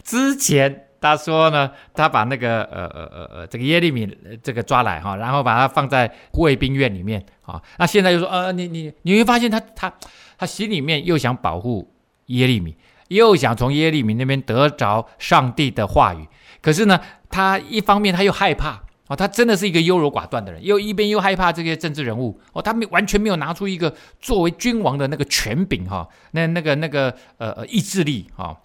[0.02, 4.08] 之前他说呢，他把那个呃呃呃呃这个耶利米
[4.42, 9.92] 这个抓来哈，然后把他放在卫兵院里面啊，那现在就说呃，你你你会发现他他
[10.36, 11.94] 他心里面又想保护
[12.26, 12.76] 耶利米，
[13.08, 16.26] 又想从耶利米那边得着上帝的话语，
[16.60, 18.82] 可是呢，他一方面他又害怕。
[19.12, 28.58] 哦，他真的是一个优柔寡断的人，又一边又害怕这些政治人物哦，他没完全没有拿出一个作为君王的那个权柄哈，那那个那个呃呃意志力哈。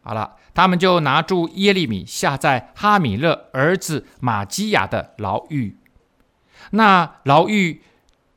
[0.00, 5.76] 好了，他们就拿住耶利米下在哈米勒儿子玛基亚的牢狱。
[6.70, 7.82] 那牢狱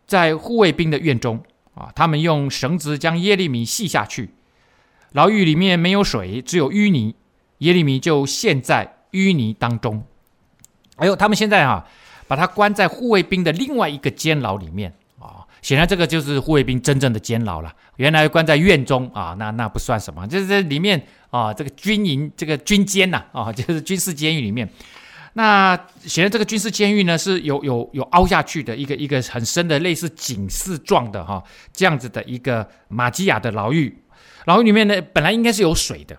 [0.06, 1.42] 在护卫兵的院中
[1.76, 4.32] 啊，他们用绳子将耶利米系下去。
[5.14, 7.16] 牢狱里面没有水，只有淤泥，
[7.60, 10.04] 耶利米就陷在淤泥当中。
[10.98, 11.86] 哎呦，他们现在、啊，
[12.28, 17.74] 把他关在护卫兵的另外一个监牢里面啊、哦，显然这个就是护卫兵真正的监牢了。
[17.98, 24.70] 原来关在院中啊，那那不算什么，就是这里面啊，这个军营这个军监呐啊， 就是军事监狱里面。
[25.34, 25.76] 那
[26.06, 33.98] 显然这个军事监狱呢是有有有凹下去的一个一个很深的类似井室状的哈、哦，这样子的一个玛基亚的牢狱。
[34.46, 36.16] 牢狱里面呢本来应该是有水的，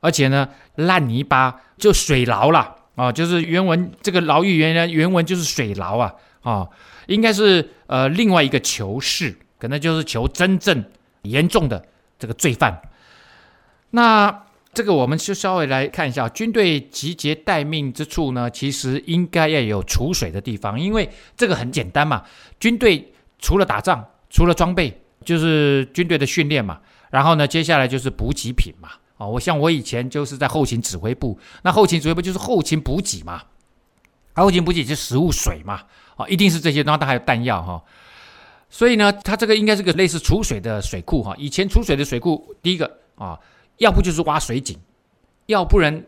[0.00, 2.76] 而且呢烂泥巴就水牢了。
[2.94, 6.68] 啊、就是原文这个牢狱原来原文就是水牢啊，啊、
[7.06, 10.84] 应该是呃另外一个囚室，可能就是囚真正
[11.22, 11.84] 严重的
[12.18, 12.80] 这个罪犯。
[13.90, 22.24] 那这个我们就稍微来看一下，军队集结待命之处呢，其实应该要有储水的地方，因为这个很简单嘛，
[22.58, 26.80] 军队除了打仗，除了装备，就是军队的训练嘛，
[27.10, 28.90] 然后呢，接下来就是补给品嘛。
[29.16, 33.42] 哦，我像我以前就是在后勤指挥部，那后勤指挥部就是后勤补给嘛，
[34.34, 35.84] 后勤补给就是食物、水嘛，
[36.16, 37.82] 啊，一定是这些，然后它还有弹药哈，
[38.68, 41.32] 所以呢，它这个应该是个类似储水的水库哈。
[41.38, 43.38] 以前储水的水库，第一个啊，
[43.76, 44.76] 要不就是挖水井，
[45.46, 46.04] 要不然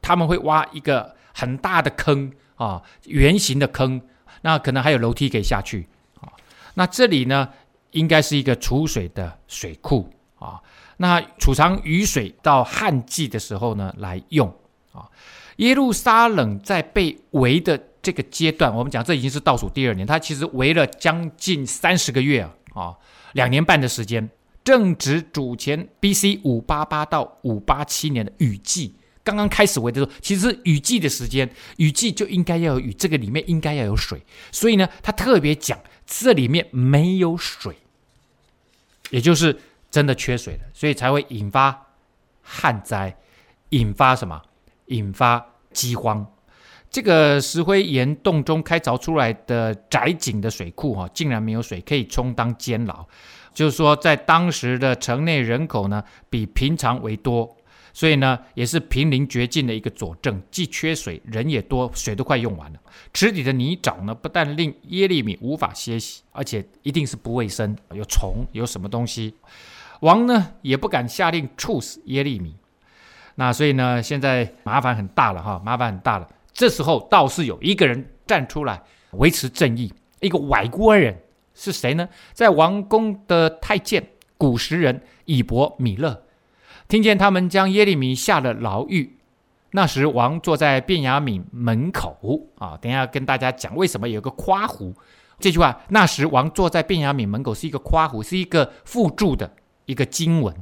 [0.00, 4.02] 他们会挖一个很大的坑啊，圆形的坑，
[4.40, 5.86] 那可能还有楼梯可以下去
[6.20, 6.26] 啊。
[6.74, 7.48] 那这里呢，
[7.92, 10.60] 应该是一个储水的水库啊。
[10.98, 14.48] 那储藏雨水到旱季的时候呢，来用
[14.92, 15.08] 啊。
[15.56, 22.40] 耶路撒冷在被围的这个阶段，我们讲这已经是倒数第二年，它其实围了将近三十个月
[22.74, 22.96] 啊，
[23.34, 24.28] 两年半的时间，
[24.64, 26.40] 正值主前 B.C.
[26.42, 37.76] 五八八到五八七年的雨季，刚刚开始围的时候，其实雨季的时间，雨季就应该要有雨，这个里面应该要有水，所以呢，他特别讲这里面没有水，
[39.10, 39.60] 也就是
[39.92, 41.86] 真的缺水了，所以才会引发
[42.40, 43.16] 旱灾，
[43.68, 44.42] 引发什么？
[44.86, 46.26] 引发饥荒。
[46.90, 53.06] 这个石灰岩洞中开凿出来的窄井的水库，哈，竟然没有水可以充当监牢。
[53.54, 57.56] 就是说，在当时的城内人口呢，比平常为多，
[57.92, 60.42] 所以呢，也是濒临绝境的一个佐证。
[60.50, 62.78] 既缺水，人也多，水都快用完了。
[63.12, 69.34] 池底的泥沼呢，不但令耶利米无法歇息，而且一定是不卫生，有虫，有什么东西。
[70.02, 72.56] 王呢，也不敢下令处死耶利米。
[73.36, 76.28] 那所以呢，现在麻烦很大了哈，麻烦很大了。
[76.52, 78.82] 这时候倒是有一个人站出来
[79.12, 81.16] 维持正义，一个外国人
[81.54, 82.08] 是谁呢？
[82.32, 84.04] 在王宫的太监
[84.36, 86.24] 古实人以伯米勒，
[86.88, 89.18] 听见他们将耶利米下了牢狱。
[89.70, 94.92] 那时王坐在便雅悯门口啊，等下跟大家讲为什么有个夸弧
[95.38, 95.80] 这句话。
[95.90, 99.50] 那时王坐在便雅悯门口是一个夸弧，是一个附注的
[99.86, 100.54] 一个经文。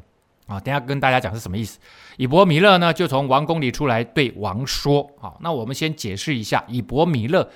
[0.46, 1.78] 啊，等下跟大家讲是什么意思。
[2.16, 7.48] 以伯米勒呢，就从王宫里出来对王说：“啊，那我们先解释一下，以伯米勒，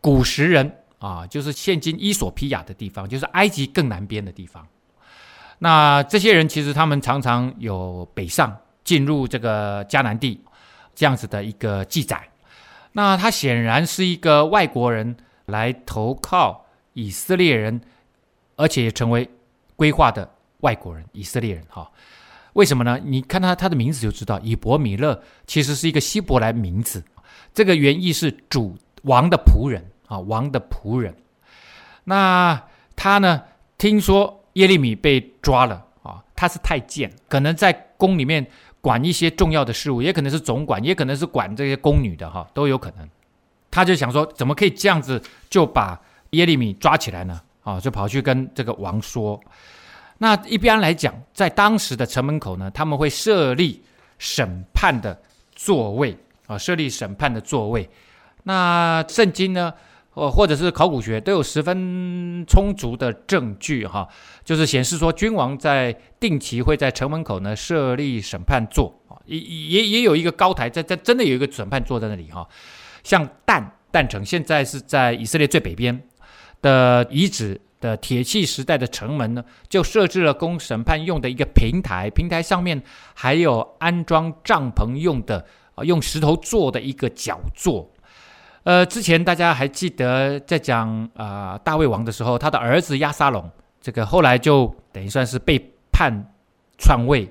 [0.00, 4.64] 古时人啊，就是现今伊索比亚的地方，就是埃及更南边的地方。
[5.58, 10.40] 那这些人其实他们常常有北上进入这个迦南地
[10.94, 12.22] 这样子的一个记载。
[12.92, 15.16] 那他显然是一个外国人
[15.46, 17.80] 来投靠以色列人，
[18.54, 19.28] 而且也成为
[19.74, 20.30] 规划的。”
[20.60, 21.90] 外国人，以色列人，哈，
[22.54, 22.98] 为什么呢？
[23.04, 27.04] 你看他他的名字就知道，以伯米勒其实是一个希伯来名字，
[27.52, 31.14] 这个原意是主王的仆人啊，王的仆人。
[32.04, 32.62] 那
[32.94, 33.42] 他呢，
[33.76, 38.46] 听说耶利米被抓了啊，他是太监，可能在宫里面
[38.80, 43.08] 管一些重要的事务，也可能是总管，也可能是管这些宫女的哈，都有可能。
[43.70, 46.00] 他就想说，怎么可以这样子就把
[46.30, 47.40] 耶利米抓起来呢？
[47.62, 49.38] 啊，就跑去跟这个王说。
[50.18, 53.82] 那一般来讲，在当时的城门口呢，他们会设立
[54.18, 55.20] 审判的
[55.54, 57.86] 座位啊，设立审判的座位。
[58.44, 59.74] 那圣经呢，
[60.14, 64.08] 呃或者是考古学都有十分充足的证据哈，
[64.42, 72.48] 就是显示说，君王在定期会在城门口呢设立审判座啊，也也也有一个高台，在在真的有一个审判座在那里哈。
[73.04, 76.02] 像但但城现在是在以色列最北边
[76.62, 77.60] 的遗址。
[77.80, 82.82] 的铁器时代的城门呢，就设置了供审判用的一个平台，平台上面
[83.14, 87.90] 还有安装帐篷用的啊，用石头做的一个角座。
[88.64, 93.48] 呃，之前大家还记得在讲啊、呃、大卫王的时候，他的儿子亚沙龙，
[93.80, 96.32] 这个后来就等于算是被判
[96.78, 97.30] 篡位，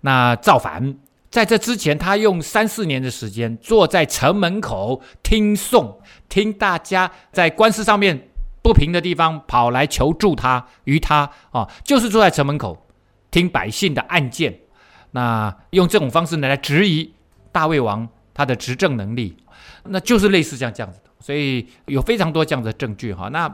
[0.00, 0.96] 那造反。
[1.30, 8.28] 在这之前，他用三四年的时间坐在城门口听讼，听大家在官司上面。
[8.62, 12.86] 不平的地方跑来求助他，于他啊，就是坐在城门口
[13.32, 14.56] 听百姓的案件，
[15.10, 17.12] 那用这种方式呢来质疑
[17.50, 19.36] 大卫王他的执政能力，
[19.82, 23.28] 那就是类似像这样子的，所以有非常多这样的证据哈。
[23.28, 23.52] 那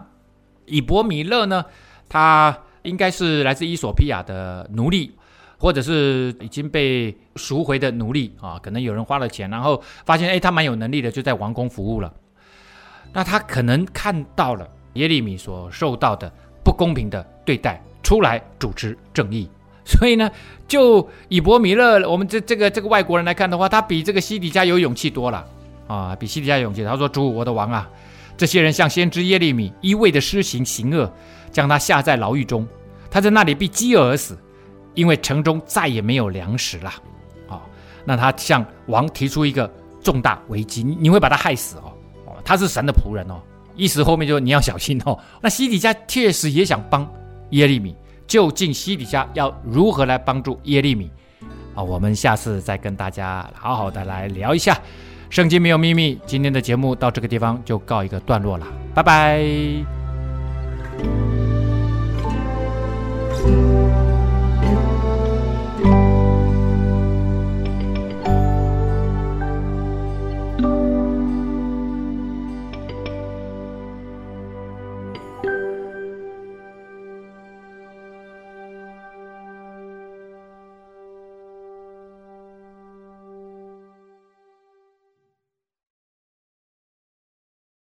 [0.66, 1.64] 以伯米勒呢，
[2.06, 5.16] 他应该是来自伊索比亚的奴隶，
[5.56, 12.12] 或者是已经被赎回的奴隶啊，可能有人花了钱，然后发现哎他蛮有能力的，就在王宫服务了，
[13.14, 14.68] 那他可能看到了。
[14.94, 16.32] 耶利米所受到的
[16.64, 19.48] 不公平的对待，出来主持正义。
[19.84, 20.30] 所以呢，
[20.66, 25.42] 就以伯米勒，我们这这个这个外国人来看的话，他比这个西底家有勇气多了
[25.86, 26.84] 啊，比西底家勇气。
[26.84, 27.88] 他说：“主我的王啊，
[28.36, 31.10] 这些人向先知耶利米一味的施行行恶，
[31.50, 32.68] 将他下在牢狱中，
[33.10, 34.36] 他在那里必饥饿而死，
[34.92, 36.92] 因为城中再也没有粮食了。”
[37.48, 37.62] 啊，
[38.04, 39.72] 那他向王提出一个
[40.02, 41.94] 重大危机，你会把他害死，哦，
[42.44, 43.40] 他是神的仆人哦。
[43.78, 45.18] 意思后面就你要小心哦。
[45.40, 47.10] 那西底家确实也想帮
[47.50, 51.10] 耶利米，究竟西底家要如何来帮助耶利米？
[51.74, 54.78] 啊，我们下次再跟大家好好的来聊一下。
[55.30, 59.38] 圣经没有秘密，今天的节目到这个地方就告一个段落了，拜拜。